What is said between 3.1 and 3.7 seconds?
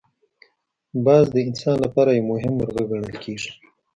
کېږي